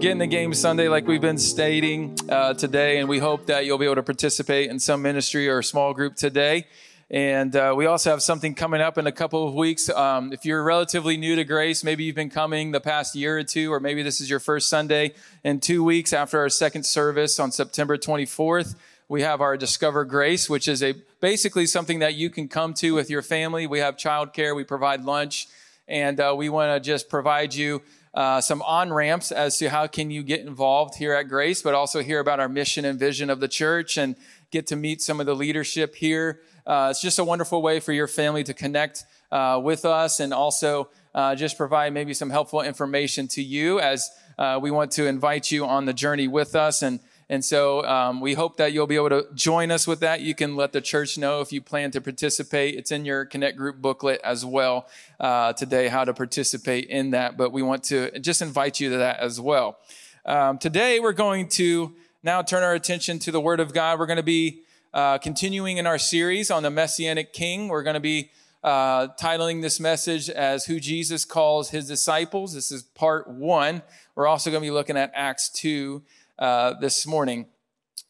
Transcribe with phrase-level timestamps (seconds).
[0.00, 3.66] get in the game Sunday, like we've been stating uh, today, and we hope that
[3.66, 6.66] you'll be able to participate in some ministry or small group today.
[7.10, 9.88] And uh, we also have something coming up in a couple of weeks.
[9.88, 13.42] Um, if you're relatively new to Grace, maybe you've been coming the past year or
[13.42, 17.40] two, or maybe this is your first Sunday in two weeks after our second service
[17.40, 18.76] on September 24th.
[19.08, 22.94] We have our Discover Grace, which is a basically something that you can come to
[22.94, 23.66] with your family.
[23.66, 25.48] We have childcare, we provide lunch,
[25.88, 27.82] and uh, we want to just provide you
[28.18, 31.72] uh, some on ramps as to how can you get involved here at Grace, but
[31.72, 34.16] also hear about our mission and vision of the church and
[34.50, 36.40] get to meet some of the leadership here.
[36.66, 40.34] Uh, it's just a wonderful way for your family to connect uh, with us and
[40.34, 45.06] also uh, just provide maybe some helpful information to you as uh, we want to
[45.06, 46.98] invite you on the journey with us and
[47.30, 50.22] and so um, we hope that you'll be able to join us with that.
[50.22, 52.74] You can let the church know if you plan to participate.
[52.74, 54.88] It's in your Connect Group booklet as well
[55.20, 57.36] uh, today, how to participate in that.
[57.36, 59.78] But we want to just invite you to that as well.
[60.24, 63.98] Um, today, we're going to now turn our attention to the Word of God.
[63.98, 64.62] We're going to be
[64.94, 67.68] uh, continuing in our series on the Messianic King.
[67.68, 68.30] We're going to be
[68.64, 72.54] uh, titling this message as Who Jesus Calls His Disciples.
[72.54, 73.82] This is part one.
[74.14, 76.02] We're also going to be looking at Acts 2
[76.38, 77.46] uh, this morning.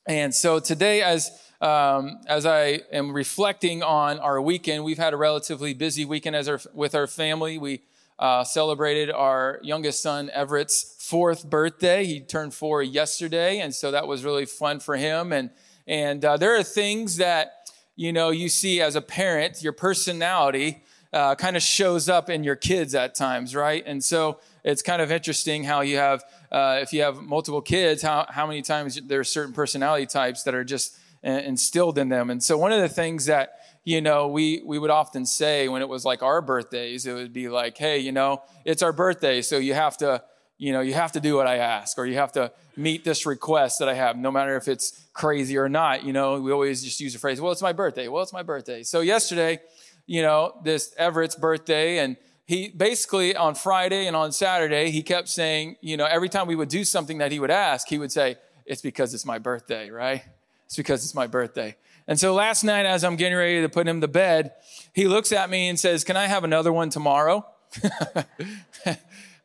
[0.07, 5.17] And so today, as um, as I am reflecting on our weekend, we've had a
[5.17, 7.59] relatively busy weekend as our, with our family.
[7.59, 7.83] We
[8.19, 12.05] uh, celebrated our youngest son Everett's fourth birthday.
[12.05, 15.33] He turned four yesterday, and so that was really fun for him.
[15.33, 15.51] And
[15.87, 20.84] and uh, there are things that you know you see as a parent, your personality
[21.12, 23.83] uh, kind of shows up in your kids at times, right?
[23.87, 28.02] And so it's kind of interesting how you have uh, if you have multiple kids,
[28.02, 32.30] how, how many times there are certain personality types that are just instilled in them.
[32.30, 33.54] And so one of the things that,
[33.84, 37.32] you know, we, we would often say when it was like our birthdays, it would
[37.32, 40.22] be like, hey, you know, it's our birthday, so you have to,
[40.58, 43.26] you know, you have to do what I ask, or you have to meet this
[43.26, 46.04] request that I have, no matter if it's crazy or not.
[46.04, 48.08] You know, we always just use the phrase, well, it's my birthday.
[48.08, 48.82] Well, it's my birthday.
[48.82, 49.60] So yesterday,
[50.06, 52.16] you know, this Everett's birthday, and
[52.48, 56.56] he basically on Friday and on Saturday, he kept saying, you know, every time we
[56.56, 59.91] would do something that he would ask, he would say, It's because it's my birthday,
[59.91, 60.22] right?
[60.64, 61.76] It's because it's my birthday.
[62.06, 64.53] And so last night, as I'm getting ready to put him to bed,
[64.94, 67.47] he looks at me and says, Can I have another one tomorrow?
[68.87, 68.97] and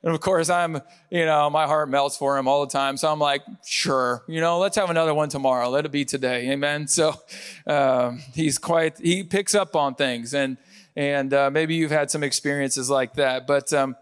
[0.04, 2.96] of course, I'm, you know, my heart melts for him all the time.
[2.96, 5.70] So I'm like, Sure, you know, let's have another one tomorrow.
[5.70, 6.52] Let it be today.
[6.52, 6.88] Amen.
[6.88, 7.16] So
[7.68, 10.34] um, he's quite, he picks up on things.
[10.34, 10.56] And,
[10.96, 13.48] and uh, maybe you've had some experiences like that.
[13.48, 13.96] But um,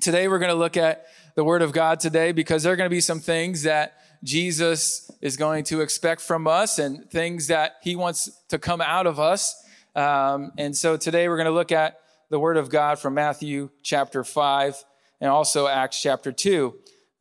[0.00, 2.88] today we're going to look at the Word of God today because there are going
[2.88, 7.76] to be some things that Jesus is going to expect from us and things that
[7.82, 9.54] He wants to come out of us.
[9.96, 11.98] Um, and so today we're going to look at
[12.28, 14.84] the Word of God from Matthew chapter 5
[15.20, 16.74] and also Acts chapter 2.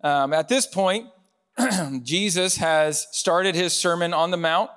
[0.04, 1.08] Um, at this point,
[2.04, 4.70] Jesus has started his Sermon on the Mount.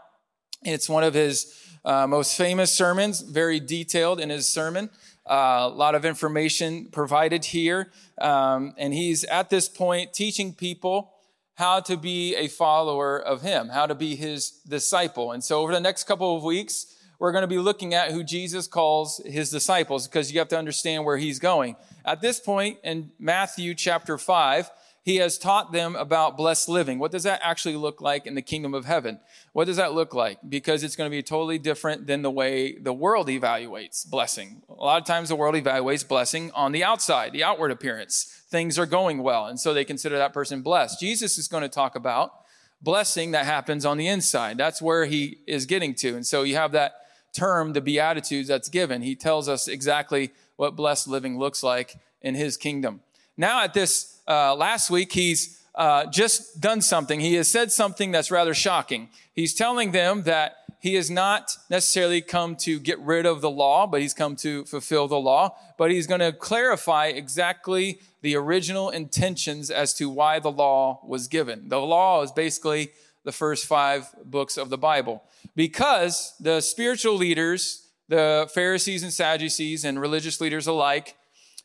[0.63, 1.55] It's one of his
[1.85, 4.91] uh, most famous sermons, very detailed in his sermon.
[5.29, 7.91] Uh, a lot of information provided here.
[8.21, 11.13] Um, and he's at this point teaching people
[11.55, 15.33] how to be a follower of him, how to be his disciple.
[15.33, 18.25] And so over the next couple of weeks, we're going to be looking at who
[18.25, 21.77] Jesus calls his disciples because you have to understand where he's going.
[22.05, 24.69] At this point in Matthew chapter 5,
[25.05, 27.01] he has taught them about blessed living.
[27.01, 29.19] What does that actually look like in the kingdom of heaven?
[29.53, 30.39] What does that look like?
[30.49, 34.63] Because it's going to be totally different than the way the world evaluates blessing.
[34.69, 38.43] A lot of times the world evaluates blessing on the outside, the outward appearance.
[38.49, 41.01] Things are going well, and so they consider that person blessed.
[41.01, 42.33] Jesus is going to talk about
[42.81, 44.57] blessing that happens on the inside.
[44.57, 46.15] That's where he is getting to.
[46.15, 46.95] And so you have that
[47.33, 49.03] term, the Beatitudes, that's given.
[49.03, 53.01] He tells us exactly what blessed living looks like in his kingdom.
[53.37, 57.21] Now, at this uh, last week, he's uh, just done something.
[57.21, 59.09] He has said something that's rather shocking.
[59.33, 63.87] He's telling them that he has not necessarily come to get rid of the law,
[63.87, 65.57] but he's come to fulfill the law.
[65.79, 71.29] But he's going to clarify exactly the original intentions as to why the law was
[71.29, 71.69] given.
[71.69, 72.91] The law is basically
[73.25, 75.23] the first five books of the Bible.
[75.55, 81.17] Because the spiritual leaders, the Pharisees and Sadducees and religious leaders alike,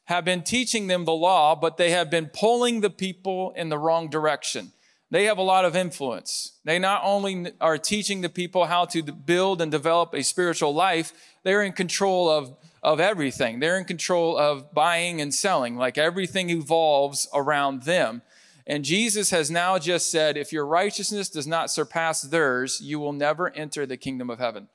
[0.07, 3.77] have been teaching them the law, but they have been pulling the people in the
[3.77, 4.71] wrong direction.
[5.11, 6.53] They have a lot of influence.
[6.63, 11.11] They not only are teaching the people how to build and develop a spiritual life,
[11.43, 13.59] they're in control of, of everything.
[13.59, 18.21] They're in control of buying and selling, like everything evolves around them.
[18.65, 23.13] And Jesus has now just said, if your righteousness does not surpass theirs, you will
[23.13, 24.67] never enter the kingdom of heaven.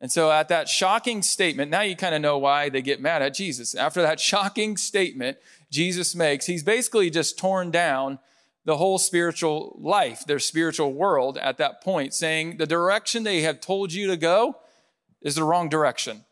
[0.00, 3.22] And so, at that shocking statement, now you kind of know why they get mad
[3.22, 3.74] at Jesus.
[3.74, 5.38] After that shocking statement
[5.70, 8.18] Jesus makes, he's basically just torn down
[8.64, 13.60] the whole spiritual life, their spiritual world at that point, saying the direction they have
[13.60, 14.56] told you to go
[15.22, 16.24] is the wrong direction.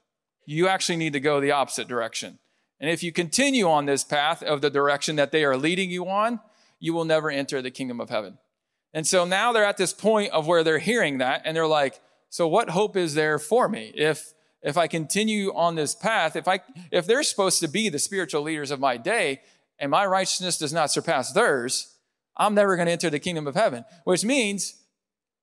[0.45, 2.39] You actually need to go the opposite direction.
[2.81, 6.09] And if you continue on this path of the direction that they are leading you
[6.09, 6.41] on,
[6.81, 8.39] you will never enter the kingdom of heaven.
[8.93, 12.01] And so now they're at this point of where they're hearing that and they're like,
[12.35, 16.49] so what hope is there for me if if I continue on this path, if
[16.49, 16.59] I
[16.91, 19.43] if they're supposed to be the spiritual leaders of my day
[19.79, 21.95] and my righteousness does not surpass theirs,
[22.37, 24.75] I'm never going to enter the kingdom of heaven, which means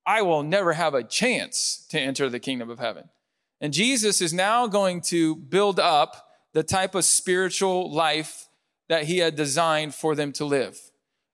[0.06, 3.08] I will never have a chance to enter the kingdom of heaven.
[3.62, 8.50] And Jesus is now going to build up the type of spiritual life
[8.90, 10.78] that he had designed for them to live.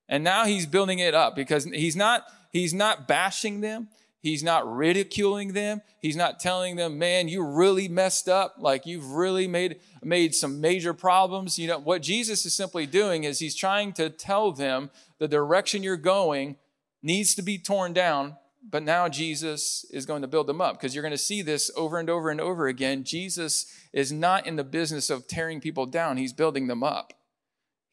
[0.08, 3.90] And now he's building it up because he's not he's not bashing them.
[4.20, 5.82] He's not ridiculing them.
[6.02, 8.56] He's not telling them, "Man, you really messed up.
[8.58, 13.24] Like you've really made made some major problems." You know, what Jesus is simply doing
[13.24, 16.58] is he's trying to tell them the direction you're going
[17.02, 18.38] needs to be torn down,
[18.68, 21.72] but now Jesus is going to build them up because you're going to see this
[21.76, 23.04] over and over and over again.
[23.04, 27.14] Jesus is not in the business of tearing people down, he's building them up.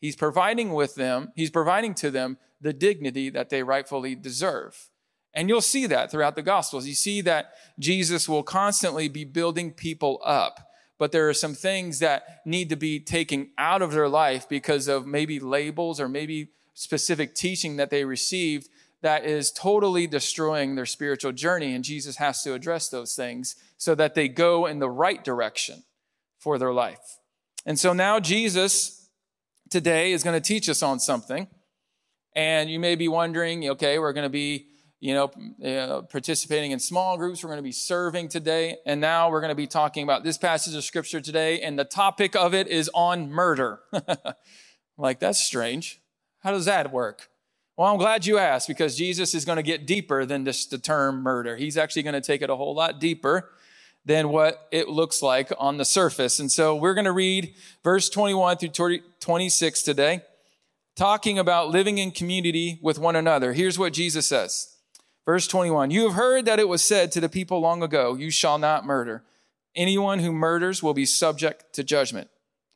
[0.01, 4.91] He's providing with them, he's providing to them the dignity that they rightfully deserve.
[5.35, 6.87] And you'll see that throughout the Gospels.
[6.87, 10.71] You see that Jesus will constantly be building people up.
[10.97, 14.87] But there are some things that need to be taken out of their life because
[14.87, 18.69] of maybe labels or maybe specific teaching that they received
[19.03, 21.75] that is totally destroying their spiritual journey.
[21.75, 25.83] And Jesus has to address those things so that they go in the right direction
[26.39, 27.19] for their life.
[27.67, 29.09] And so now Jesus
[29.69, 31.49] today is going to teach us on something.
[32.35, 34.69] And you may be wondering, okay, we're going to be,
[35.05, 35.31] you know,
[35.63, 37.45] uh, participating in small groups.
[37.45, 38.79] We're going to be serving today.
[38.87, 41.61] And now we're going to be talking about this passage of scripture today.
[41.61, 43.81] And the topic of it is on murder.
[44.97, 46.01] like, that's strange.
[46.39, 47.29] How does that work?
[47.77, 50.79] Well, I'm glad you asked because Jesus is going to get deeper than just the
[50.79, 51.57] term murder.
[51.57, 53.51] He's actually going to take it a whole lot deeper
[54.07, 56.39] than what it looks like on the surface.
[56.39, 57.53] And so we're going to read
[57.83, 60.23] verse 21 through 26 today,
[60.97, 63.53] talking about living in community with one another.
[63.53, 64.74] Here's what Jesus says.
[65.27, 68.31] Verse 21 You have heard that it was said to the people long ago, You
[68.31, 69.23] shall not murder.
[69.77, 72.29] Anyone who murders will be subject to judgment.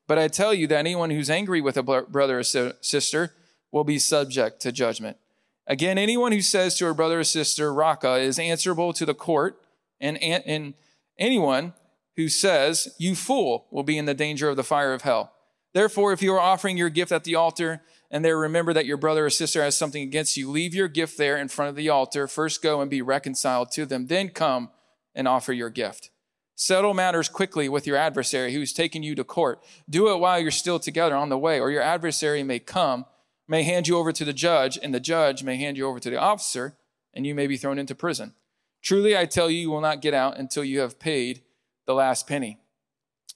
[0.09, 3.35] But I tell you that anyone who's angry with a brother or sister
[3.71, 5.19] will be subject to judgment.
[5.67, 9.61] Again, anyone who says to a brother or sister, Raca, is answerable to the court,
[10.01, 10.75] and, and
[11.19, 11.73] Anyone
[12.17, 15.33] who says, You fool, will be in the danger of the fire of hell.
[15.75, 18.97] Therefore, if you are offering your gift at the altar and there remember that your
[18.97, 21.89] brother or sister has something against you, leave your gift there in front of the
[21.89, 22.27] altar.
[22.27, 24.71] First go and be reconciled to them, then come
[25.15, 26.11] and offer your gift.
[26.55, 29.63] Settle matters quickly with your adversary who's taken you to court.
[29.89, 33.05] Do it while you're still together on the way, or your adversary may come,
[33.47, 36.11] may hand you over to the judge, and the judge may hand you over to
[36.11, 36.77] the officer,
[37.15, 38.35] and you may be thrown into prison.
[38.83, 41.43] Truly, I tell you, you will not get out until you have paid
[41.87, 42.59] the last penny.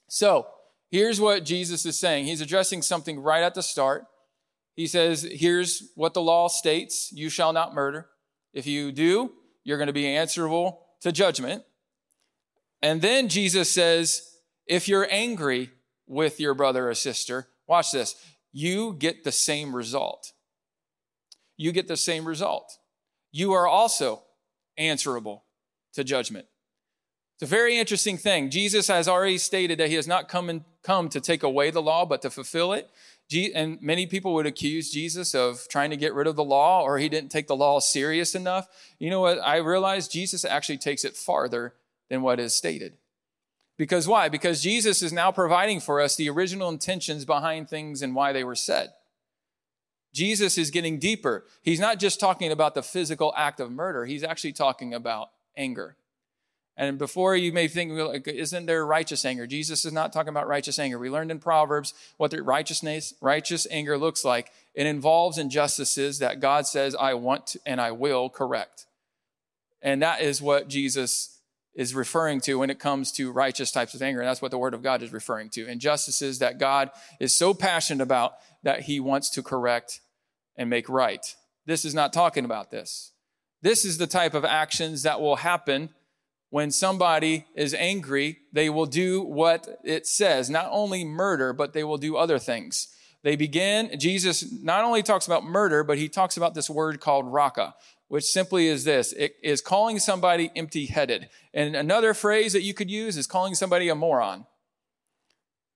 [0.09, 0.47] So,
[0.91, 2.25] here's what Jesus is saying.
[2.25, 4.05] He's addressing something right at the start.
[4.75, 8.07] He says, Here's what the law states you shall not murder.
[8.53, 9.31] If you do,
[9.63, 11.63] you're going to be answerable to judgment.
[12.81, 14.35] And then Jesus says,
[14.67, 15.71] If you're angry
[16.07, 18.15] with your brother or sister, watch this,
[18.51, 20.33] you get the same result.
[21.57, 22.77] You get the same result.
[23.31, 24.23] You are also
[24.77, 25.45] answerable
[25.93, 26.45] to judgment.
[27.35, 28.49] It's a very interesting thing.
[28.49, 31.81] Jesus has already stated that he has not come, in, come to take away the
[31.81, 32.89] law, but to fulfill it.
[33.53, 36.97] And many people would accuse Jesus of trying to get rid of the law or
[36.97, 38.67] he didn't take the law serious enough.
[38.99, 39.39] You know what?
[39.39, 41.73] I realize Jesus actually takes it farther
[42.09, 42.97] than what is stated.
[43.77, 44.29] Because why?
[44.29, 48.43] Because Jesus is now providing for us the original intentions behind things and why they
[48.43, 48.91] were said.
[50.13, 51.45] Jesus is getting deeper.
[51.63, 55.97] He's not just talking about the physical act of murder, he's actually talking about anger.
[56.75, 59.45] And before you may think, isn't there righteous anger?
[59.45, 60.97] Jesus is not talking about righteous anger.
[60.97, 64.51] We learned in Proverbs what the righteousness, righteous anger looks like.
[64.73, 68.87] It involves injustices that God says, I want and I will correct.
[69.83, 71.39] And that is what Jesus
[71.75, 74.21] is referring to when it comes to righteous types of anger.
[74.21, 75.67] And that's what the Word of God is referring to.
[75.67, 76.89] Injustices that God
[77.19, 79.99] is so passionate about that He wants to correct
[80.55, 81.35] and make right.
[81.65, 83.11] This is not talking about this.
[83.61, 85.89] This is the type of actions that will happen
[86.53, 88.37] when somebody is angry.
[88.51, 92.89] They will do what it says, not only murder, but they will do other things.
[93.23, 97.25] They begin, Jesus not only talks about murder, but he talks about this word called
[97.25, 97.73] raca,
[98.07, 101.27] which simply is this it is calling somebody empty headed.
[101.55, 104.45] And another phrase that you could use is calling somebody a moron.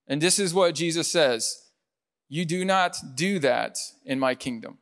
[0.08, 1.58] And this is what Jesus says
[2.30, 4.78] you do not do that in my kingdom.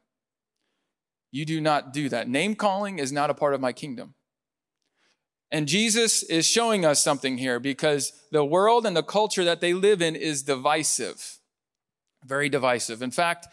[1.31, 2.27] You do not do that.
[2.27, 4.15] Name calling is not a part of my kingdom.
[5.51, 9.73] And Jesus is showing us something here because the world and the culture that they
[9.73, 11.39] live in is divisive,
[12.25, 13.01] very divisive.
[13.01, 13.47] In fact,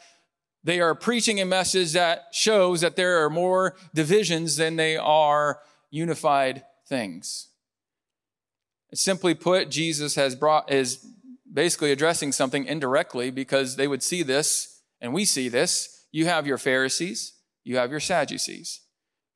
[0.65, 5.61] they are preaching a message that shows that there are more divisions than they are
[5.91, 7.49] unified things.
[8.95, 11.05] Simply put, Jesus has brought is
[11.53, 16.07] basically addressing something indirectly because they would see this and we see this.
[16.13, 17.35] You have your Pharisees,
[17.65, 18.81] you have your Sadducees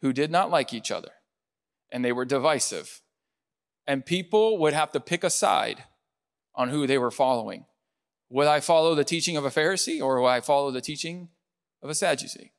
[0.02, 1.10] who did not like each other
[1.92, 3.00] and they were divisive.
[3.86, 5.84] And people would have to pick a side
[6.54, 7.66] on who they were following.
[8.30, 11.28] Would I follow the teaching of a Pharisee or would I follow the teaching
[11.82, 12.52] of a Sadducee?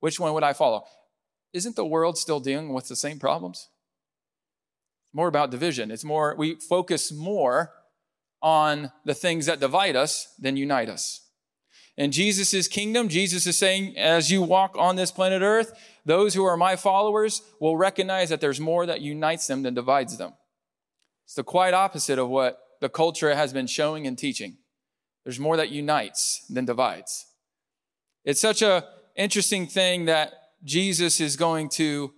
[0.00, 0.84] Which one would I follow?
[1.52, 3.68] Isn't the world still dealing with the same problems?
[5.12, 5.92] More about division.
[5.92, 7.72] It's more, we focus more
[8.42, 11.20] on the things that divide us than unite us.
[11.96, 15.72] In Jesus' kingdom, Jesus is saying, as you walk on this planet Earth,
[16.04, 20.18] those who are my followers will recognize that there's more that unites them than divides
[20.18, 20.34] them.
[21.24, 24.58] It's the quite opposite of what the culture has been showing and teaching.
[25.24, 27.26] There's more that unites than divides.
[28.24, 28.84] It's such a
[29.16, 30.32] interesting thing that
[30.64, 32.12] Jesus is going to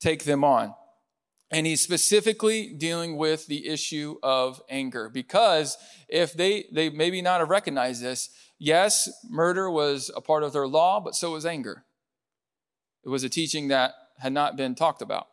[0.00, 0.74] take them on.
[1.50, 5.78] And he's specifically dealing with the issue of anger because
[6.08, 10.66] if they, they maybe not have recognized this, yes, murder was a part of their
[10.66, 11.84] law, but so was anger.
[13.06, 15.28] It was a teaching that had not been talked about.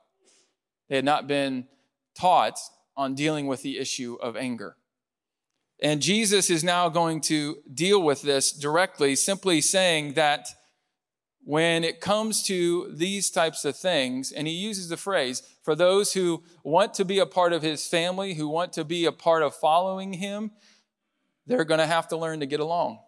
[0.89, 1.67] They had not been
[2.15, 2.59] taught
[2.95, 4.77] on dealing with the issue of anger.
[5.81, 10.49] And Jesus is now going to deal with this directly, simply saying that
[11.43, 16.13] when it comes to these types of things, and he uses the phrase, for those
[16.13, 19.41] who want to be a part of his family, who want to be a part
[19.41, 20.51] of following him,
[21.47, 22.99] they're going to have to learn to get along.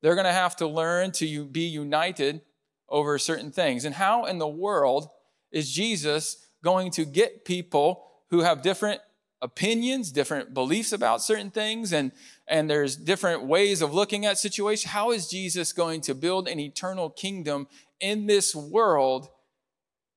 [0.00, 2.40] They're going to have to learn to be united
[2.88, 3.84] over certain things.
[3.84, 5.08] And how in the world
[5.50, 9.00] is Jesus going to get people who have different
[9.40, 12.12] opinions, different beliefs about certain things, and,
[12.46, 14.92] and there's different ways of looking at situations?
[14.92, 17.68] How is Jesus going to build an eternal kingdom
[18.00, 19.28] in this world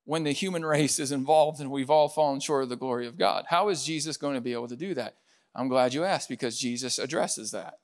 [0.06, 3.18] when the human race is involved and we've all fallen short of the glory of
[3.18, 3.46] God?
[3.48, 5.16] How is Jesus going to be able to do that?
[5.54, 7.81] I'm glad you asked because Jesus addresses that.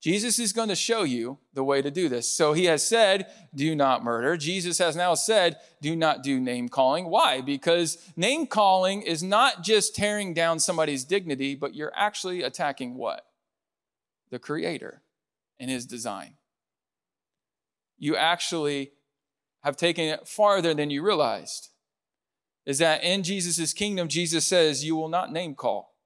[0.00, 2.30] Jesus is going to show you the way to do this.
[2.30, 4.36] So he has said, do not murder.
[4.36, 7.10] Jesus has now said, do not do name calling.
[7.10, 7.40] Why?
[7.40, 13.26] Because name calling is not just tearing down somebody's dignity, but you're actually attacking what?
[14.30, 15.02] The creator
[15.58, 16.34] and his design.
[17.98, 18.92] You actually
[19.64, 21.70] have taken it farther than you realized.
[22.64, 25.96] Is that in Jesus' kingdom, Jesus says, you will not name call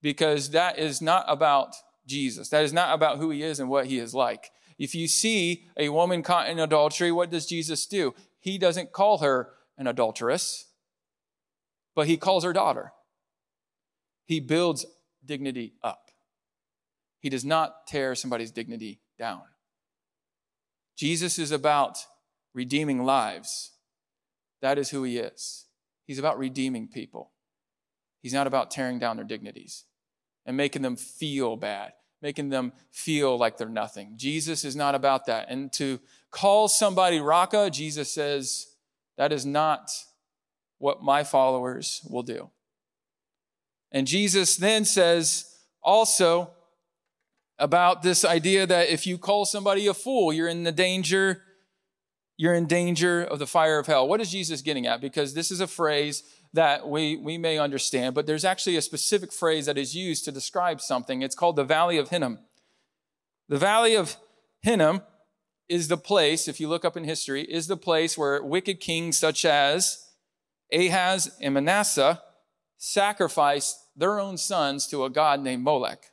[0.00, 1.74] because that is not about
[2.06, 2.48] Jesus.
[2.48, 4.50] That is not about who he is and what he is like.
[4.78, 8.14] If you see a woman caught in adultery, what does Jesus do?
[8.38, 10.66] He doesn't call her an adulteress,
[11.94, 12.92] but he calls her daughter.
[14.24, 14.86] He builds
[15.24, 16.10] dignity up.
[17.20, 19.42] He does not tear somebody's dignity down.
[20.96, 21.98] Jesus is about
[22.54, 23.72] redeeming lives.
[24.62, 25.66] That is who he is.
[26.04, 27.32] He's about redeeming people.
[28.22, 29.84] He's not about tearing down their dignities
[30.46, 34.14] and making them feel bad, making them feel like they're nothing.
[34.16, 35.50] Jesus is not about that.
[35.50, 36.00] And to
[36.30, 38.68] call somebody Raca, Jesus says,
[39.18, 39.90] that is not
[40.78, 42.50] what my followers will do.
[43.92, 46.50] And Jesus then says also
[47.58, 51.42] about this idea that if you call somebody a fool, you're in the danger
[52.36, 54.06] you're in danger of the fire of hell.
[54.06, 55.00] What is Jesus getting at?
[55.00, 56.22] Because this is a phrase
[56.52, 60.32] that we, we may understand, but there's actually a specific phrase that is used to
[60.32, 61.22] describe something.
[61.22, 62.38] It's called the Valley of Hinnom.
[63.48, 64.16] The Valley of
[64.62, 65.02] Hinnom
[65.68, 69.18] is the place, if you look up in history, is the place where wicked kings
[69.18, 70.06] such as
[70.72, 72.22] Ahaz and Manasseh
[72.78, 76.10] sacrificed their own sons to a god named Molech.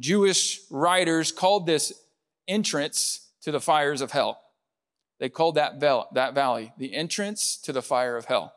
[0.00, 1.92] Jewish writers called this
[2.48, 4.40] entrance to the fires of hell.
[5.20, 8.52] They called that, that valley the entrance to the fire of hell.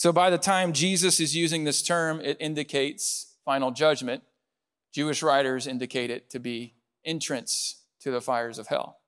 [0.00, 4.22] So by the time Jesus is using this term, it indicates final judgment.
[4.94, 6.72] Jewish writers indicate it to be
[7.04, 9.00] entrance to the fires of hell.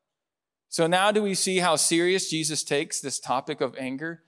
[0.69, 4.25] So now do we see how serious Jesus takes this topic of anger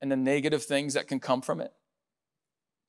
[0.00, 1.74] and the negative things that can come from it?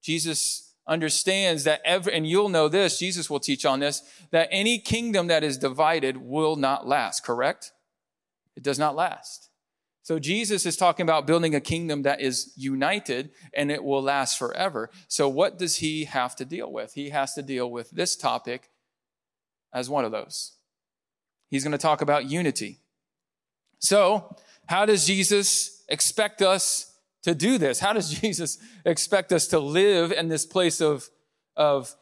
[0.01, 4.79] Jesus understands that every, and you'll know this, Jesus will teach on this, that any
[4.79, 7.73] kingdom that is divided will not last, correct?
[8.55, 9.50] It does not last.
[10.03, 14.37] So Jesus is talking about building a kingdom that is united and it will last
[14.37, 14.89] forever.
[15.07, 16.93] So what does he have to deal with?
[16.93, 18.71] He has to deal with this topic
[19.73, 20.53] as one of those.
[21.49, 22.79] He's going to talk about unity.
[23.79, 24.35] So,
[24.67, 26.93] how does Jesus expect us
[27.23, 27.79] to do this?
[27.79, 31.09] How does Jesus expect us to live in this place of,
[31.55, 31.95] of,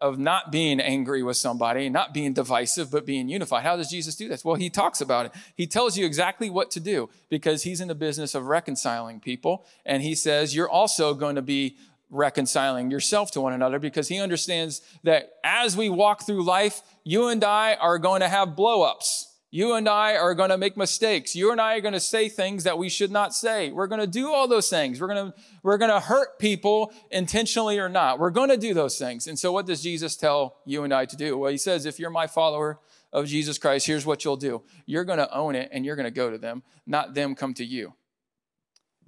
[0.00, 3.62] of not being angry with somebody, not being divisive, but being unified?
[3.62, 4.44] How does Jesus do this?
[4.44, 5.32] Well, he talks about it.
[5.54, 9.66] He tells you exactly what to do because he's in the business of reconciling people.
[9.84, 11.76] And he says, You're also going to be
[12.10, 17.28] reconciling yourself to one another because he understands that as we walk through life, you
[17.28, 19.29] and I are going to have blowups.
[19.52, 21.34] You and I are going to make mistakes.
[21.34, 23.72] You and I are going to say things that we should not say.
[23.72, 25.00] We're going to do all those things.
[25.00, 28.20] We're going to, we're going to hurt people intentionally or not.
[28.20, 29.26] We're going to do those things.
[29.26, 31.36] And so what does Jesus tell you and I to do?
[31.36, 32.78] Well, he says, if you're my follower
[33.12, 34.62] of Jesus Christ, here's what you'll do.
[34.86, 37.52] You're going to own it and you're going to go to them, not them come
[37.54, 37.94] to you.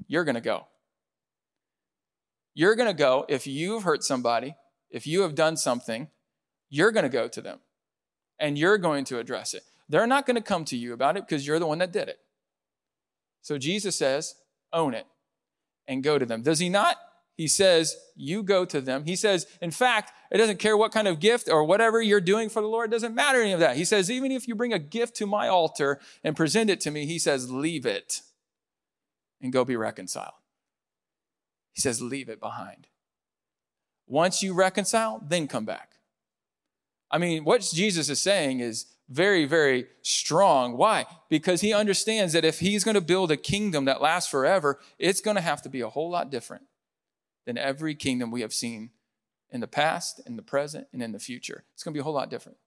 [0.09, 0.67] You're going to go.
[2.53, 4.57] You're going to go if you've hurt somebody,
[4.91, 6.09] if you have done something,
[6.69, 7.61] you're going to go to them
[8.41, 9.63] and you're going to address it.
[9.93, 12.09] They're not going to come to you about it because you're the one that did
[12.09, 12.19] it.
[13.43, 14.35] So Jesus says,
[14.73, 15.07] own it
[15.87, 16.41] and go to them.
[16.41, 16.97] Does he not?
[17.37, 19.05] He says, you go to them.
[19.05, 22.49] He says, in fact, it doesn't care what kind of gift or whatever you're doing
[22.49, 23.77] for the Lord, it doesn't matter any of that.
[23.77, 26.91] He says, even if you bring a gift to my altar and present it to
[26.91, 28.23] me, he says, leave it
[29.43, 30.33] and go be reconciled.
[31.75, 32.87] He says, leave it behind.
[34.07, 35.91] Once you reconcile, then come back.
[37.11, 40.77] I mean, what Jesus is saying is very, very strong.
[40.77, 41.07] Why?
[41.29, 45.21] Because he understands that if he's going to build a kingdom that lasts forever, it's
[45.21, 46.65] going to have to be a whole lot different
[47.45, 48.91] than every kingdom we have seen
[49.51, 51.65] in the past, in the present, and in the future.
[51.75, 52.59] It's going to be a whole lot different.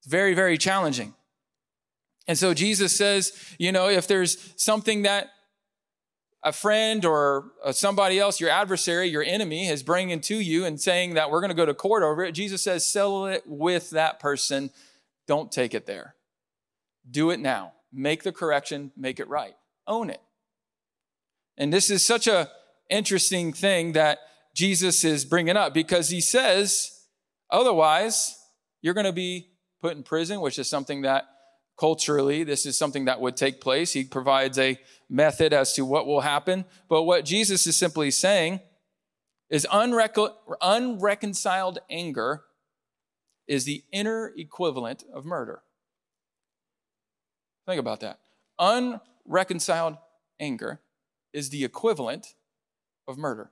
[0.00, 1.14] It's very, very challenging.
[2.26, 5.30] And so Jesus says, you know, if there's something that
[6.42, 10.78] a friend or uh, somebody else, your adversary, your enemy, is bringing to you and
[10.78, 13.90] saying that we're going to go to court over it, Jesus says, settle it with
[13.90, 14.70] that person
[15.26, 16.14] don't take it there.
[17.08, 17.72] Do it now.
[17.92, 19.54] Make the correction, make it right.
[19.86, 20.20] Own it.
[21.56, 22.50] And this is such a
[22.90, 24.18] interesting thing that
[24.54, 27.06] Jesus is bringing up because he says
[27.50, 28.36] otherwise
[28.82, 31.24] you're going to be put in prison, which is something that
[31.78, 33.92] culturally this is something that would take place.
[33.92, 38.60] He provides a method as to what will happen, but what Jesus is simply saying
[39.50, 42.44] is unrecon- unreconciled anger
[43.46, 45.62] is the inner equivalent of murder.
[47.66, 48.20] Think about that.
[48.58, 49.96] Unreconciled
[50.38, 50.80] anger
[51.32, 52.34] is the equivalent
[53.08, 53.50] of murder.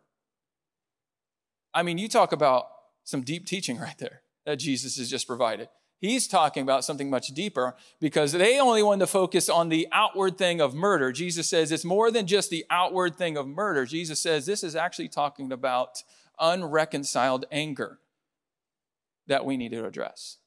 [1.75, 2.67] I mean, you talk about
[3.05, 5.69] some deep teaching right there that Jesus has just provided.
[5.99, 10.37] He's talking about something much deeper because they only want to focus on the outward
[10.37, 11.13] thing of murder.
[11.13, 13.87] Jesus says it's more than just the outward thing of murder.
[13.87, 16.03] Jesus says this is actually talking about
[16.41, 17.99] unreconciled anger
[19.27, 20.39] that we need to address.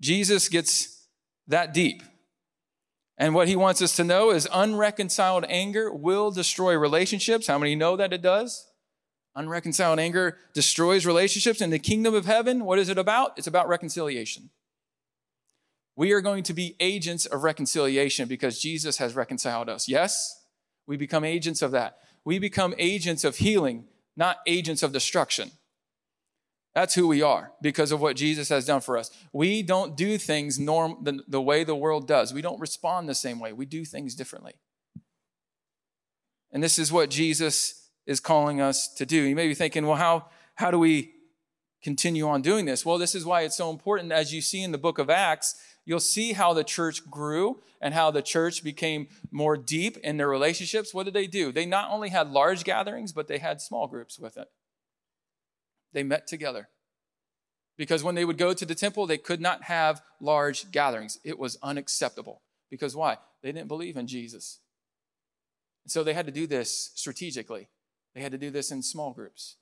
[0.00, 1.06] Jesus gets
[1.48, 2.02] that deep.
[3.18, 7.46] And what he wants us to know is unreconciled anger will destroy relationships.
[7.46, 8.68] How many know that it does?
[9.34, 11.60] Unreconciled anger destroys relationships.
[11.60, 13.32] In the kingdom of heaven, what is it about?
[13.36, 14.50] It's about reconciliation.
[15.94, 19.88] We are going to be agents of reconciliation because Jesus has reconciled us.
[19.88, 20.44] Yes,
[20.86, 21.98] we become agents of that.
[22.24, 23.84] We become agents of healing,
[24.14, 25.52] not agents of destruction.
[26.76, 29.10] That's who we are because of what Jesus has done for us.
[29.32, 32.34] We don't do things norm the, the way the world does.
[32.34, 33.54] We don't respond the same way.
[33.54, 34.52] We do things differently.
[36.52, 39.22] And this is what Jesus is calling us to do.
[39.22, 41.12] You may be thinking, well, how, how do we
[41.82, 42.84] continue on doing this?
[42.84, 44.12] Well, this is why it's so important.
[44.12, 45.54] As you see in the book of Acts,
[45.86, 50.28] you'll see how the church grew and how the church became more deep in their
[50.28, 50.92] relationships.
[50.92, 51.52] What did they do?
[51.52, 54.48] They not only had large gatherings, but they had small groups with it.
[55.92, 56.68] They met together.
[57.76, 61.18] Because when they would go to the temple, they could not have large gatherings.
[61.24, 62.42] It was unacceptable.
[62.70, 63.18] Because why?
[63.42, 64.60] They didn't believe in Jesus.
[65.84, 67.68] And so they had to do this strategically.
[68.14, 69.56] They had to do this in small groups.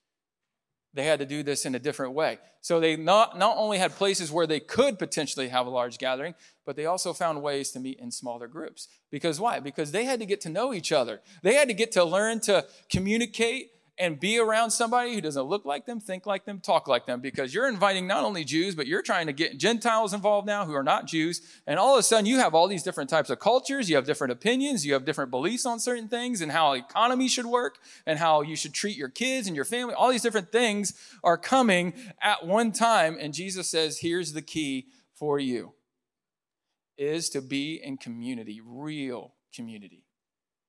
[0.94, 2.38] They had to do this in a different way.
[2.60, 6.36] So they not, not only had places where they could potentially have a large gathering,
[6.64, 8.86] but they also found ways to meet in smaller groups.
[9.10, 9.58] Because why?
[9.58, 11.20] Because they had to get to know each other.
[11.42, 15.64] They had to get to learn to communicate and be around somebody who doesn't look
[15.64, 18.88] like them, think like them, talk like them, because you're inviting not only Jews, but
[18.88, 21.40] you're trying to get Gentiles involved now who are not Jews.
[21.66, 24.04] And all of a sudden, you have all these different types of cultures, you have
[24.04, 28.18] different opinions, you have different beliefs on certain things and how economy should work and
[28.18, 29.94] how you should treat your kids and your family.
[29.94, 33.16] All these different things are coming at one time.
[33.20, 35.74] And Jesus says, here's the key for you
[36.96, 40.04] is to be in community, real community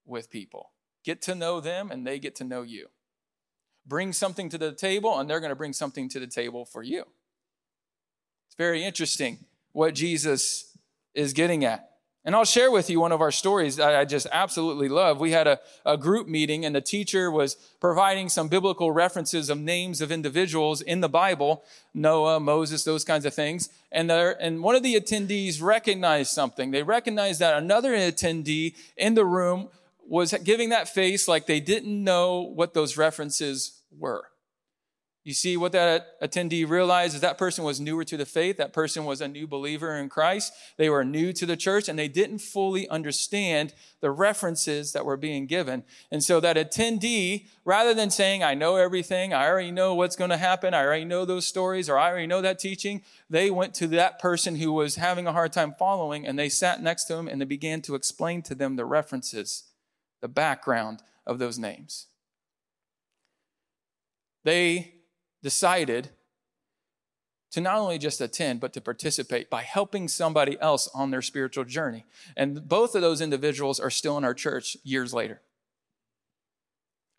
[0.05, 0.71] with people.
[1.03, 2.87] Get to know them and they get to know you
[3.85, 6.83] bring something to the table, and they're going to bring something to the table for
[6.83, 7.05] you.
[8.47, 9.39] It's very interesting
[9.71, 10.77] what Jesus
[11.13, 11.91] is getting at.
[12.25, 15.19] And I'll share with you one of our stories that I just absolutely love.
[15.19, 19.59] We had a, a group meeting and the teacher was providing some biblical references of
[19.59, 23.69] names of individuals in the Bible, Noah, Moses, those kinds of things.
[23.91, 26.71] And, there, and one of the attendees recognized something.
[26.71, 29.69] They recognized that another attendee in the room
[30.07, 34.25] was giving that face like they didn't know what those references were.
[35.25, 38.57] You see what that attendee realized is that person was newer to the faith.
[38.57, 40.53] That person was a new believer in Christ.
[40.77, 45.17] They were new to the church and they didn't fully understand the references that were
[45.17, 45.83] being given.
[46.11, 50.29] And so that attendee, rather than saying, I know everything, I already know what's going
[50.29, 53.73] to happen, I already know those stories, or I already know that teaching, they went
[53.75, 57.15] to that person who was having a hard time following and they sat next to
[57.15, 59.63] him and they began to explain to them the references,
[60.21, 62.07] the background of those names.
[64.43, 64.95] They
[65.41, 66.09] decided
[67.51, 71.63] to not only just attend, but to participate by helping somebody else on their spiritual
[71.63, 72.05] journey.
[72.35, 75.41] And both of those individuals are still in our church years later.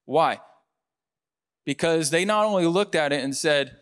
[0.05, 0.41] Why?
[1.65, 3.79] Because they not only looked at it and said,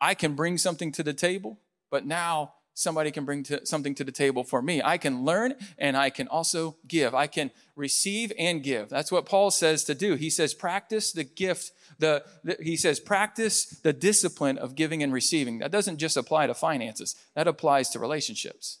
[0.00, 4.04] I can bring something to the table, but now somebody can bring to, something to
[4.04, 4.82] the table for me.
[4.82, 7.14] I can learn and I can also give.
[7.14, 8.90] I can receive and give.
[8.90, 10.14] That's what Paul says to do.
[10.14, 11.72] He says, practice the gift.
[11.98, 15.58] The, the, he says, practice the discipline of giving and receiving.
[15.58, 18.78] That doesn't just apply to finances, that applies to relationships.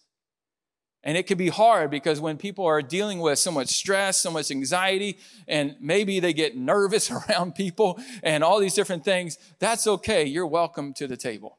[1.02, 4.30] And it can be hard because when people are dealing with so much stress, so
[4.30, 9.86] much anxiety, and maybe they get nervous around people and all these different things, that's
[9.86, 10.24] okay.
[10.24, 11.58] You're welcome to the table.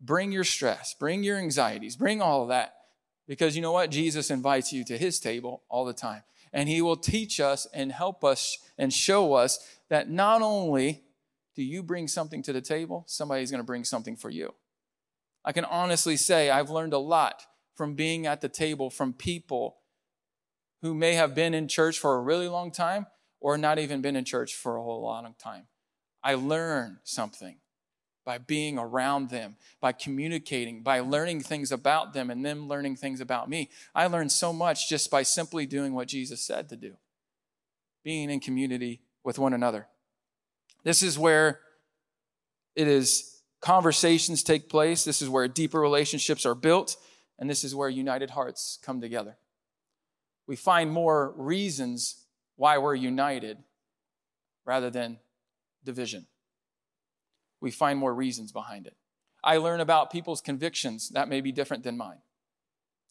[0.00, 2.74] Bring your stress, bring your anxieties, bring all of that.
[3.26, 3.90] Because you know what?
[3.90, 6.22] Jesus invites you to his table all the time.
[6.52, 11.02] And he will teach us and help us and show us that not only
[11.54, 14.54] do you bring something to the table, somebody's going to bring something for you.
[15.44, 17.42] I can honestly say I've learned a lot
[17.74, 19.78] from being at the table from people
[20.82, 23.06] who may have been in church for a really long time
[23.40, 25.66] or not even been in church for a whole long time.
[26.22, 27.58] I learned something
[28.26, 33.20] by being around them, by communicating, by learning things about them, and them learning things
[33.20, 33.70] about me.
[33.94, 36.96] I learned so much just by simply doing what Jesus said to do
[38.02, 39.88] being in community with one another.
[40.84, 41.60] This is where
[42.76, 46.96] it is conversations take place, this is where deeper relationships are built,
[47.38, 49.36] and this is where united hearts come together.
[50.46, 53.58] We find more reasons why we're united
[54.64, 55.18] rather than
[55.84, 56.26] division
[57.60, 58.96] we find more reasons behind it.
[59.42, 62.18] I learn about people's convictions that may be different than mine.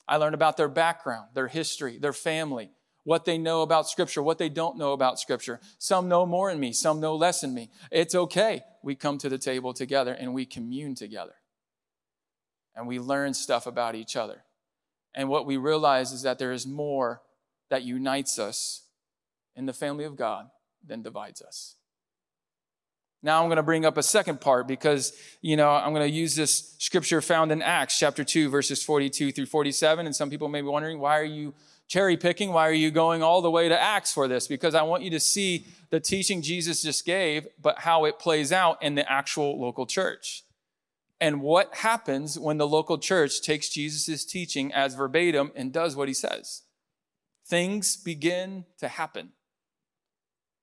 [0.07, 2.71] I learn about their background, their history, their family,
[3.03, 5.59] what they know about Scripture, what they don't know about Scripture.
[5.77, 7.69] Some know more than me, some know less than me.
[7.91, 8.63] It's okay.
[8.83, 11.35] We come to the table together and we commune together.
[12.75, 14.43] And we learn stuff about each other.
[15.13, 17.21] And what we realize is that there is more
[17.69, 18.83] that unites us
[19.55, 20.49] in the family of God
[20.85, 21.75] than divides us.
[23.25, 25.11] Now I'm going to bring up a second part because,
[25.41, 29.31] you know, I'm going to use this scripture found in Acts chapter 2, verses 42
[29.31, 30.05] through 47.
[30.05, 31.55] And some people may be wondering, why are you
[31.87, 32.53] cherry picking?
[32.53, 34.47] Why are you going all the way to Acts for this?
[34.47, 38.51] Because I want you to see the teaching Jesus just gave, but how it plays
[38.51, 40.43] out in the actual local church.
[41.19, 46.07] And what happens when the local church takes Jesus' teaching as verbatim and does what
[46.07, 46.61] he says?
[47.47, 49.29] Things begin to happen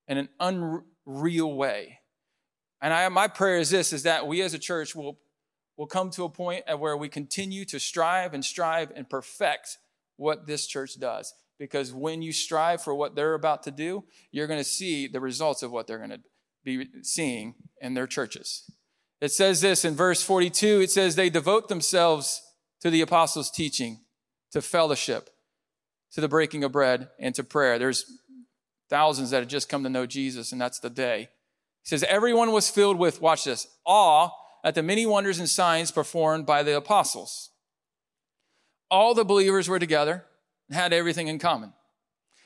[0.07, 1.99] in an unreal way.
[2.83, 5.21] And I, my prayer is this, is that we as a church will,
[5.77, 9.79] will come to a point where we continue to strive and strive and perfect
[10.17, 11.33] what this church does.
[11.61, 15.21] Because when you strive for what they're about to do, you're going to see the
[15.21, 16.21] results of what they're going to
[16.65, 18.69] be seeing in their churches.
[19.21, 22.43] It says this in verse 42 it says, They devote themselves
[22.81, 24.01] to the apostles' teaching,
[24.51, 25.31] to fellowship,
[26.13, 27.79] to the breaking of bread, and to prayer.
[27.79, 28.05] There's
[28.91, 31.29] thousands that have just come to know Jesus, and that's the day.
[31.83, 34.31] He says, Everyone was filled with, watch this, awe
[34.65, 37.51] at the many wonders and signs performed by the apostles.
[38.91, 40.25] All the believers were together
[40.69, 41.73] and had everything in common.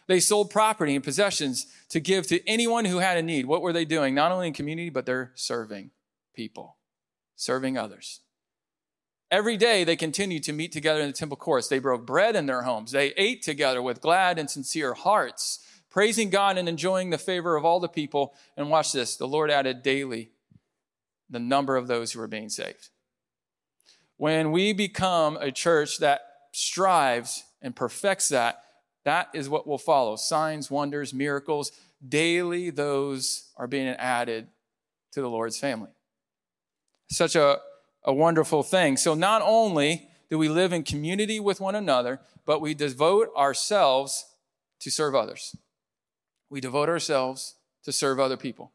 [0.06, 3.46] They sold property and possessions to give to anyone who had a need.
[3.46, 4.14] What were they doing?
[4.14, 5.90] Not only in community, but they're serving
[6.34, 6.76] people,
[7.34, 8.20] serving others.
[9.30, 11.66] Every day they continued to meet together in the temple courts.
[11.66, 12.92] They broke bread in their homes.
[12.92, 15.58] They ate together with glad and sincere hearts
[15.96, 18.34] praising God and enjoying the favor of all the people.
[18.54, 20.30] And watch this the Lord added daily
[21.30, 22.90] the number of those who were being saved.
[24.18, 26.20] When we become a church that
[26.52, 28.62] strives and perfects that,
[29.06, 31.72] that is what will follow signs, wonders, miracles.
[32.06, 34.48] Daily, those are being added
[35.12, 35.92] to the Lord's family.
[37.08, 37.60] Such a,
[38.04, 38.98] a wonderful thing.
[38.98, 44.26] So, not only do we live in community with one another, but we devote ourselves
[44.80, 45.56] to serve others.
[46.50, 48.72] We devote ourselves to serve other people.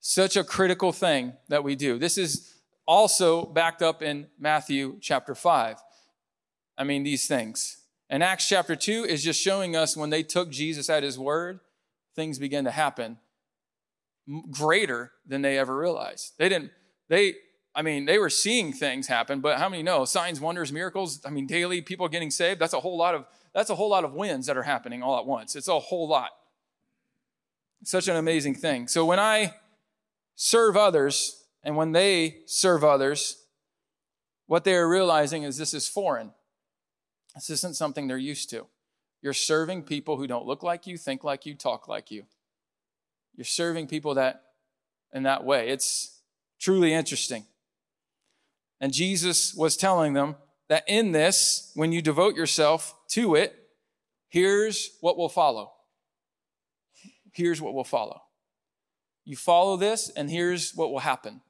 [0.00, 1.98] Such a critical thing that we do.
[1.98, 2.54] This is
[2.86, 5.76] also backed up in Matthew chapter 5.
[6.78, 7.76] I mean, these things.
[8.08, 11.60] And Acts chapter 2 is just showing us when they took Jesus at his word,
[12.16, 13.18] things began to happen
[14.50, 16.32] greater than they ever realized.
[16.38, 16.72] They didn't,
[17.08, 17.34] they,
[17.74, 21.20] I mean, they were seeing things happen, but how many know signs, wonders, miracles?
[21.24, 22.60] I mean, daily people getting saved.
[22.60, 25.18] That's a whole lot of that's a whole lot of wins that are happening all
[25.18, 25.56] at once.
[25.56, 26.30] It's a whole lot.
[27.82, 28.88] Such an amazing thing.
[28.88, 29.54] So when I
[30.34, 33.44] serve others and when they serve others,
[34.46, 36.32] what they are realizing is this is foreign.
[37.34, 38.66] This isn't something they're used to.
[39.22, 42.24] You're serving people who don't look like you, think like you, talk like you.
[43.34, 44.42] You're serving people that
[45.12, 45.68] in that way.
[45.68, 46.20] It's
[46.58, 47.46] truly interesting.
[48.80, 50.36] And Jesus was telling them
[50.68, 53.54] that in this, when you devote yourself to it,
[54.28, 55.72] here's what will follow.
[57.32, 58.22] Here's what will follow.
[59.24, 61.40] You follow this, and here's what will happen.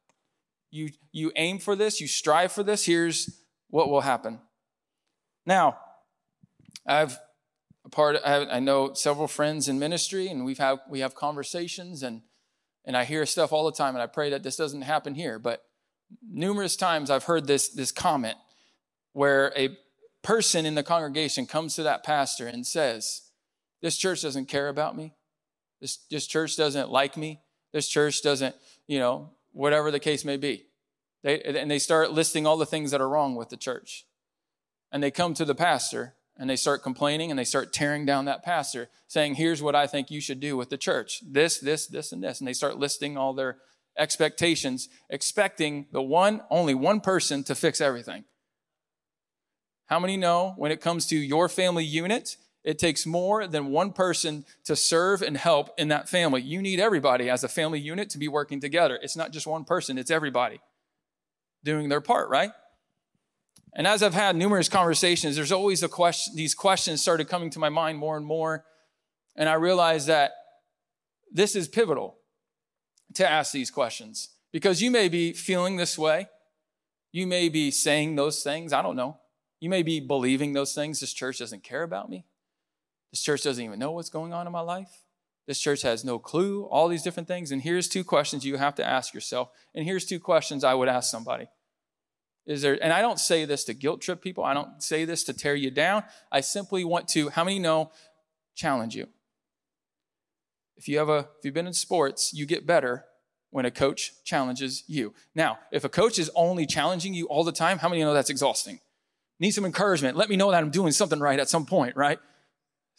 [0.71, 4.41] You, you aim for this, you strive for this, here's what will happen.
[5.47, 5.79] Now,
[6.87, 7.19] I've
[7.85, 12.23] a part I know several friends in ministry, and we've had we have conversations, and
[12.85, 15.39] and I hear stuff all the time, and I pray that this doesn't happen here.
[15.39, 15.65] But
[16.31, 18.37] numerous times I've heard this this comment
[19.13, 19.77] where a
[20.23, 23.23] person in the congregation comes to that pastor and says,
[23.81, 25.15] This church doesn't care about me.
[25.81, 27.41] This, this church doesn't like me.
[27.73, 28.55] This church doesn't,
[28.87, 30.67] you know, whatever the case may be.
[31.23, 34.07] They, and they start listing all the things that are wrong with the church.
[34.93, 38.25] And they come to the pastor and they start complaining and they start tearing down
[38.25, 41.87] that pastor, saying, Here's what I think you should do with the church this, this,
[41.87, 42.41] this, and this.
[42.41, 43.59] And they start listing all their
[43.99, 48.25] expectations, expecting the one, only one person to fix everything.
[49.87, 53.93] How many know when it comes to your family unit, it takes more than one
[53.93, 56.43] person to serve and help in that family.
[56.43, 58.99] You need everybody as a family unit to be working together.
[59.03, 60.61] It's not just one person, it's everybody
[61.65, 62.51] doing their part, right?
[63.75, 67.59] And as I've had numerous conversations, there's always a question, these questions started coming to
[67.59, 68.65] my mind more and more.
[69.37, 70.33] And I realized that
[71.33, 72.19] this is pivotal
[73.15, 76.27] to ask these questions because you may be feeling this way.
[77.13, 78.73] You may be saying those things.
[78.73, 79.19] I don't know.
[79.61, 81.01] You may be believing those things.
[81.01, 82.25] This church doesn't care about me.
[83.11, 85.05] This church doesn't even know what's going on in my life.
[85.47, 87.51] This church has no clue, all these different things.
[87.51, 89.51] And here's two questions you have to ask yourself.
[89.75, 91.49] And here's two questions I would ask somebody.
[92.47, 94.45] Is there, and I don't say this to guilt trip people.
[94.45, 96.05] I don't say this to tear you down.
[96.31, 97.91] I simply want to, how many know,
[98.55, 99.09] challenge you.
[100.77, 103.05] If you have a, if you've been in sports, you get better
[103.51, 105.15] when a coach challenges you.
[105.35, 108.31] Now, if a coach is only challenging you all the time, how many know that's
[108.31, 108.81] exhausting?
[109.39, 110.17] Need some encouragement.
[110.17, 112.19] Let me know that I'm doing something right at some point, right?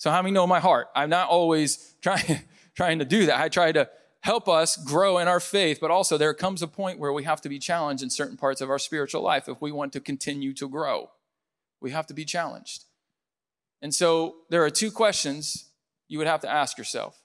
[0.01, 0.87] So how many know my heart?
[0.95, 2.41] I'm not always trying,
[2.73, 3.39] trying to do that.
[3.39, 3.87] I try to
[4.21, 7.39] help us grow in our faith, but also there comes a point where we have
[7.41, 10.55] to be challenged in certain parts of our spiritual life if we want to continue
[10.55, 11.11] to grow.
[11.81, 12.85] We have to be challenged.
[13.79, 15.69] And so there are two questions
[16.07, 17.21] you would have to ask yourself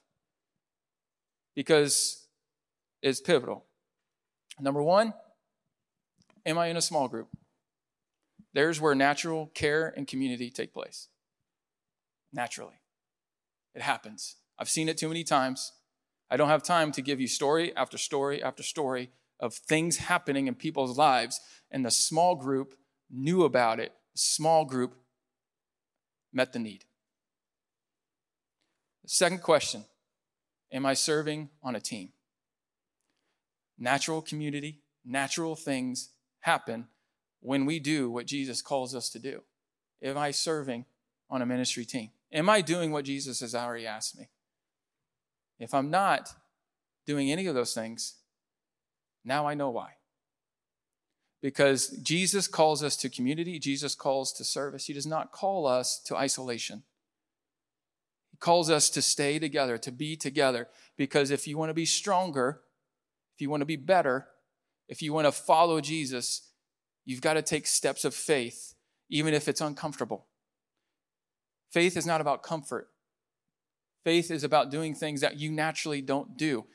[1.55, 2.27] because
[3.01, 3.65] it's pivotal.
[4.59, 5.15] Number one,
[6.45, 7.29] am I in a small group?
[8.53, 11.07] There's where natural care and community take place.
[12.37, 12.75] Naturally.
[13.73, 14.35] It happens.
[14.59, 15.73] I've seen it too many times.
[16.29, 20.47] I don't have time to give you story after story after story of things happening
[20.47, 21.39] in people's lives,
[21.71, 22.75] and the small group
[23.09, 23.91] knew about it.
[24.13, 24.93] The small group
[26.31, 26.85] met the need.
[29.03, 29.85] The second question
[30.71, 32.09] Am I serving on a team?
[33.79, 36.09] Natural community, natural things
[36.41, 36.87] happen
[37.39, 39.41] when we do what Jesus calls us to do?
[40.03, 40.85] Am I serving
[41.29, 42.09] on a ministry team?
[42.31, 44.29] Am I doing what Jesus has already asked me?
[45.59, 46.29] If I'm not
[47.05, 48.15] doing any of those things,
[49.23, 49.91] now I know why.
[51.41, 54.85] Because Jesus calls us to community, Jesus calls to service.
[54.85, 56.83] He does not call us to isolation.
[58.31, 60.67] He calls us to stay together, to be together.
[60.97, 62.61] Because if you want to be stronger,
[63.35, 64.27] if you want to be better,
[64.89, 66.47] if you want to follow Jesus,
[67.07, 68.73] You've got to take steps of faith,
[69.09, 70.27] even if it's uncomfortable.
[71.77, 72.89] Faith is not about comfort.
[74.03, 76.65] Faith is about doing things that you naturally don't do.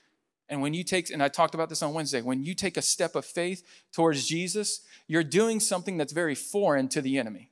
[0.48, 2.82] And when you take, and I talked about this on Wednesday, when you take a
[2.82, 7.50] step of faith towards Jesus, you're doing something that's very foreign to the enemy.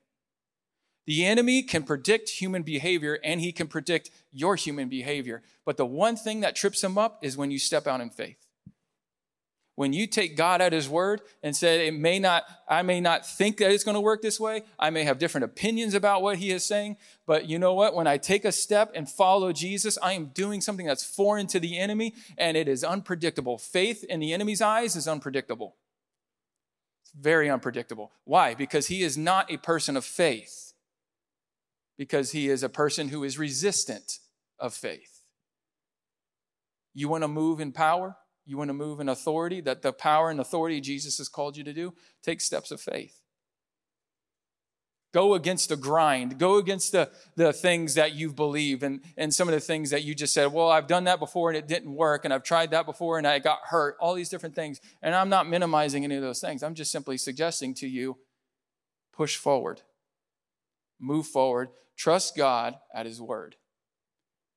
[1.09, 5.43] The enemy can predict human behavior and he can predict your human behavior.
[5.65, 8.47] But the one thing that trips him up is when you step out in faith
[9.81, 13.27] when you take God at his word and say it may not I may not
[13.27, 16.37] think that it's going to work this way, I may have different opinions about what
[16.37, 17.95] he is saying, but you know what?
[17.95, 21.59] When I take a step and follow Jesus, I am doing something that's foreign to
[21.59, 23.57] the enemy and it is unpredictable.
[23.57, 25.77] Faith in the enemy's eyes is unpredictable.
[27.05, 28.13] It's very unpredictable.
[28.25, 28.53] Why?
[28.53, 30.75] Because he is not a person of faith.
[31.97, 34.19] Because he is a person who is resistant
[34.59, 35.23] of faith.
[36.93, 38.19] You want to move in power?
[38.51, 41.63] You want to move in authority, that the power and authority Jesus has called you
[41.63, 41.95] to do?
[42.21, 43.23] Take steps of faith.
[45.15, 46.37] Go against the grind.
[46.37, 50.03] Go against the, the things that you believe and, and some of the things that
[50.03, 52.73] you just said, well, I've done that before and it didn't work, and I've tried
[52.73, 54.81] that before and I got hurt, all these different things.
[55.01, 56.65] And I'm not minimizing any of those things.
[56.65, 58.19] I'm just simply suggesting to you
[59.13, 59.83] push forward,
[60.99, 63.55] move forward, trust God at His word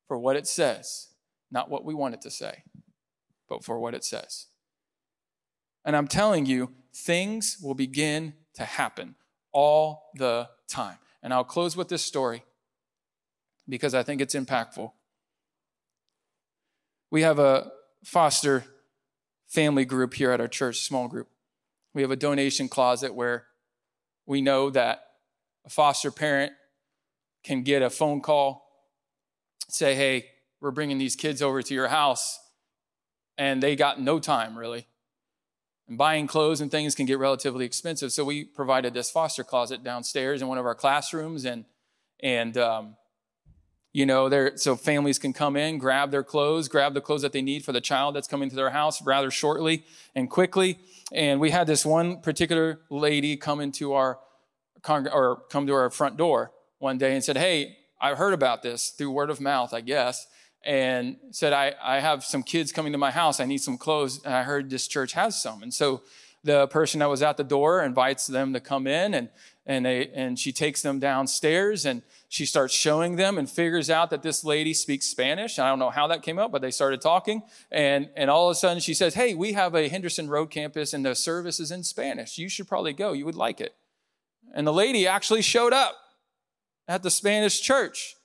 [0.08, 1.10] for what it says,
[1.52, 2.64] not what we want it to say
[3.54, 4.48] but for what it says.
[5.86, 9.14] And I'm telling you, things will begin to happen
[9.52, 10.98] all the time.
[11.22, 12.44] And I'll close with this story
[13.70, 14.92] because I think it's impactful.
[17.12, 17.72] We have a
[18.04, 18.66] foster
[19.48, 21.30] family group here at our church, small group.
[21.94, 23.46] We have a donation closet where
[24.26, 25.04] we know that
[25.64, 26.54] a foster parent
[27.44, 28.66] can get a phone call,
[29.70, 30.26] say, hey,
[30.60, 32.40] we're bringing these kids over to your house
[33.38, 34.88] and they got no time really.
[35.88, 38.14] And buying clothes and things can get relatively expensive.
[38.14, 41.66] So we provided this foster closet downstairs in one of our classrooms, and
[42.22, 42.96] and um,
[43.92, 47.32] you know, there so families can come in, grab their clothes, grab the clothes that
[47.32, 49.84] they need for the child that's coming to their house rather shortly
[50.16, 50.80] and quickly.
[51.12, 54.20] And we had this one particular lady come into our
[54.88, 58.90] or come to our front door one day and said, "Hey, I heard about this
[58.90, 60.28] through word of mouth, I guess."
[60.64, 63.40] And said, I, I have some kids coming to my house.
[63.40, 64.24] I need some clothes.
[64.24, 65.62] And I heard this church has some.
[65.62, 66.02] And so
[66.44, 69.30] the person that was at the door invites them to come in and,
[69.66, 74.10] and, they, and she takes them downstairs and she starts showing them and figures out
[74.10, 75.58] that this lady speaks Spanish.
[75.58, 77.44] I don't know how that came up, but they started talking.
[77.72, 80.94] And, and all of a sudden she says, Hey, we have a Henderson Road campus
[80.94, 82.38] and the service is in Spanish.
[82.38, 83.14] You should probably go.
[83.14, 83.74] You would like it.
[84.54, 85.96] And the lady actually showed up
[86.88, 88.16] at the Spanish church.